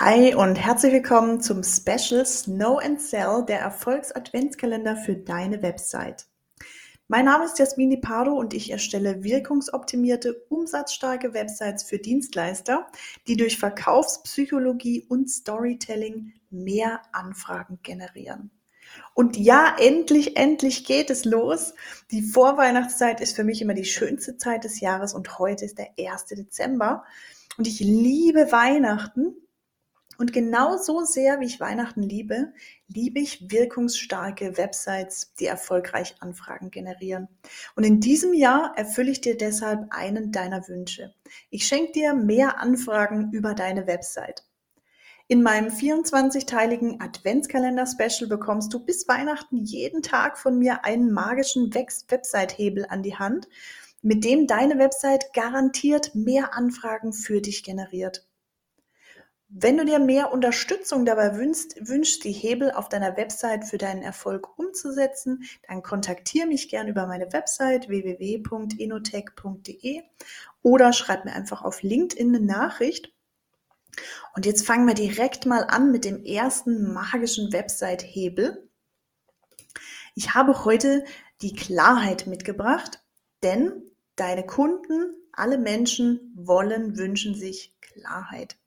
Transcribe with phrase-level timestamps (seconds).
[0.00, 6.28] Hi und herzlich willkommen zum Special Snow and Sell, der Erfolgs-Adventskalender für deine Website.
[7.08, 12.86] Mein Name ist Jasmin Pardo und ich erstelle wirkungsoptimierte, umsatzstarke Websites für Dienstleister,
[13.26, 18.52] die durch Verkaufspsychologie und Storytelling mehr Anfragen generieren.
[19.14, 21.74] Und ja, endlich, endlich geht es los.
[22.12, 25.88] Die Vorweihnachtszeit ist für mich immer die schönste Zeit des Jahres und heute ist der
[25.98, 26.26] 1.
[26.26, 27.02] Dezember.
[27.56, 29.34] Und ich liebe Weihnachten
[30.18, 32.52] und genauso sehr, wie ich Weihnachten liebe,
[32.88, 37.28] liebe ich wirkungsstarke Websites, die erfolgreich Anfragen generieren.
[37.76, 41.14] Und in diesem Jahr erfülle ich dir deshalb einen deiner Wünsche.
[41.50, 44.44] Ich schenke dir mehr Anfragen über deine Website.
[45.28, 52.86] In meinem 24-teiligen Adventskalender-Special bekommst du bis Weihnachten jeden Tag von mir einen magischen Website-Hebel
[52.88, 53.48] an die Hand,
[54.02, 58.27] mit dem deine Website garantiert mehr Anfragen für dich generiert.
[59.50, 64.02] Wenn du dir mehr Unterstützung dabei wünschst, wünschst, die Hebel auf deiner Website für deinen
[64.02, 70.02] Erfolg umzusetzen, dann kontaktiere mich gerne über meine Website www.enotech.de
[70.60, 73.14] oder schreib mir einfach auf LinkedIn eine Nachricht.
[74.34, 78.68] Und jetzt fangen wir direkt mal an mit dem ersten magischen Website-Hebel.
[80.14, 81.06] Ich habe heute
[81.40, 83.02] die Klarheit mitgebracht,
[83.42, 83.82] denn
[84.14, 88.58] deine Kunden, alle Menschen wollen, wünschen sich Klarheit.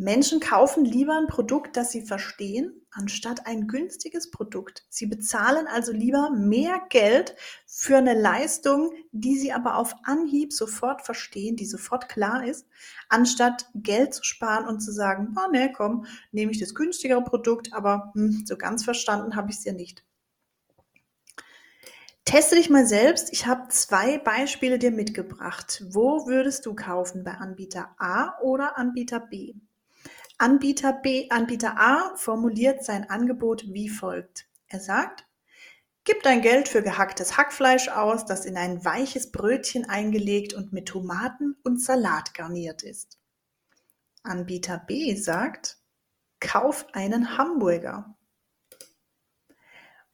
[0.00, 4.86] Menschen kaufen lieber ein Produkt, das sie verstehen, anstatt ein günstiges Produkt.
[4.88, 7.34] Sie bezahlen also lieber mehr Geld
[7.66, 12.68] für eine Leistung, die sie aber auf Anhieb sofort verstehen, die sofort klar ist,
[13.08, 17.72] anstatt Geld zu sparen und zu sagen, oh ne, komm, nehme ich das günstigere Produkt,
[17.72, 20.04] aber hm, so ganz verstanden habe ich es ja nicht.
[22.24, 23.32] Teste dich mal selbst.
[23.32, 25.82] Ich habe zwei Beispiele dir mitgebracht.
[25.90, 27.24] Wo würdest du kaufen?
[27.24, 29.54] Bei Anbieter A oder Anbieter B?
[30.40, 34.48] Anbieter B, Anbieter A formuliert sein Angebot wie folgt.
[34.68, 35.28] Er sagt,
[36.04, 40.86] Gib dein Geld für gehacktes Hackfleisch aus, das in ein weiches Brötchen eingelegt und mit
[40.86, 43.18] Tomaten und Salat garniert ist.
[44.22, 45.78] Anbieter B sagt,
[46.40, 48.16] kauf einen Hamburger.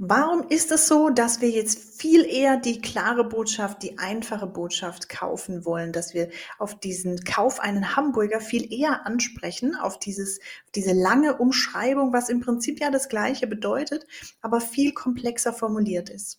[0.00, 5.08] Warum ist es so, dass wir jetzt viel eher die klare Botschaft, die einfache Botschaft
[5.08, 10.38] kaufen wollen, dass wir auf diesen Kauf einen Hamburger viel eher ansprechen, auf dieses,
[10.76, 14.06] diese lange Umschreibung, was im Prinzip ja das Gleiche bedeutet,
[14.40, 16.38] aber viel komplexer formuliert ist?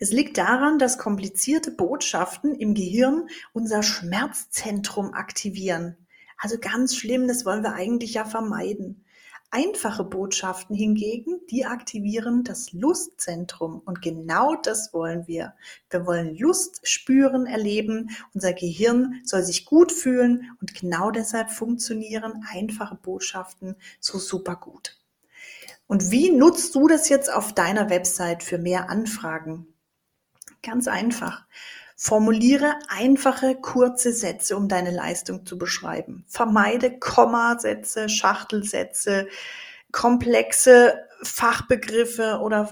[0.00, 5.98] Das liegt daran, dass komplizierte Botschaften im Gehirn unser Schmerzzentrum aktivieren.
[6.38, 9.04] Also ganz schlimm, das wollen wir eigentlich ja vermeiden.
[9.50, 15.54] Einfache Botschaften hingegen, die aktivieren das Lustzentrum und genau das wollen wir.
[15.88, 22.44] Wir wollen Lust spüren, erleben, unser Gehirn soll sich gut fühlen und genau deshalb funktionieren
[22.52, 24.98] einfache Botschaften so super gut.
[25.86, 29.68] Und wie nutzt du das jetzt auf deiner Website für mehr Anfragen?
[30.62, 31.46] Ganz einfach.
[31.98, 36.26] Formuliere einfache, kurze Sätze, um deine Leistung zu beschreiben.
[36.28, 39.28] Vermeide Kommasätze, Schachtelsätze,
[39.92, 42.70] komplexe Fachbegriffe oder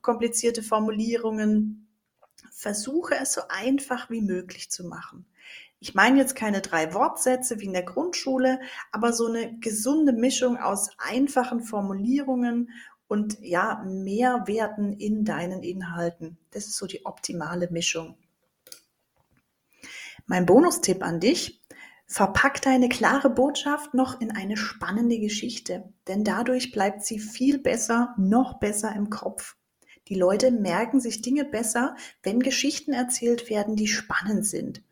[0.00, 1.86] komplizierte Formulierungen.
[2.50, 5.26] Versuche es so einfach wie möglich zu machen.
[5.78, 8.58] Ich meine jetzt keine drei Wortsätze wie in der Grundschule,
[8.90, 12.70] aber so eine gesunde Mischung aus einfachen Formulierungen
[13.06, 16.38] und ja, Mehrwerten in deinen Inhalten.
[16.52, 18.16] Das ist so die optimale Mischung.
[20.28, 21.62] Mein Bonustipp an dich,
[22.06, 28.12] verpack deine klare Botschaft noch in eine spannende Geschichte, denn dadurch bleibt sie viel besser,
[28.18, 29.56] noch besser im Kopf.
[30.08, 31.94] Die Leute merken sich Dinge besser,
[32.24, 34.82] wenn Geschichten erzählt werden, die spannend sind.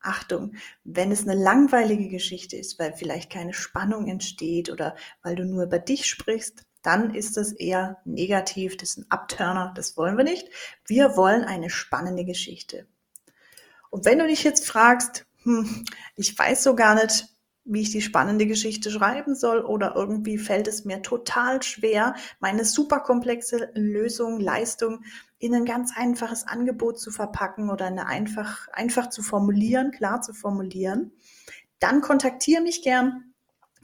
[0.00, 0.54] Achtung,
[0.84, 5.64] wenn es eine langweilige Geschichte ist, weil vielleicht keine Spannung entsteht oder weil du nur
[5.64, 10.24] über dich sprichst, dann ist das eher negativ, das ist ein Abturner, das wollen wir
[10.24, 10.48] nicht.
[10.86, 12.86] Wir wollen eine spannende Geschichte.
[13.90, 15.84] Und wenn du dich jetzt fragst, hm,
[16.16, 17.26] ich weiß so gar nicht,
[17.70, 22.64] wie ich die spannende Geschichte schreiben soll oder irgendwie fällt es mir total schwer, meine
[22.64, 25.04] super komplexe Lösung, Leistung
[25.38, 30.32] in ein ganz einfaches Angebot zu verpacken oder eine einfach, einfach zu formulieren, klar zu
[30.32, 31.12] formulieren,
[31.78, 33.34] dann kontaktiere mich gern.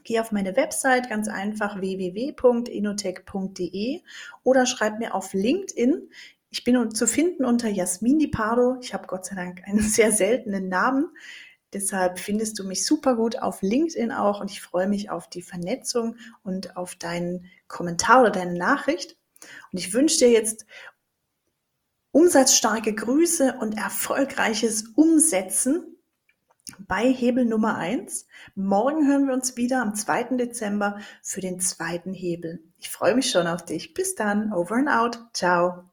[0.03, 4.01] Geh auf meine Website ganz einfach www.inotech.de
[4.43, 6.09] oder schreib mir auf LinkedIn.
[6.55, 8.77] Ich bin zu finden unter Jasmin Di Pardo.
[8.79, 11.09] Ich habe Gott sei Dank einen sehr seltenen Namen.
[11.73, 15.41] Deshalb findest du mich super gut auf LinkedIn auch und ich freue mich auf die
[15.41, 19.17] Vernetzung und auf deinen Kommentar oder deine Nachricht.
[19.73, 20.65] Und ich wünsche dir jetzt
[22.11, 25.97] umsatzstarke Grüße und erfolgreiches Umsetzen
[26.79, 28.27] bei Hebel Nummer eins.
[28.55, 30.37] Morgen hören wir uns wieder am 2.
[30.37, 32.63] Dezember für den zweiten Hebel.
[32.77, 33.93] Ich freue mich schon auf dich.
[33.93, 34.53] Bis dann.
[34.53, 35.19] Over and out.
[35.33, 35.89] Ciao.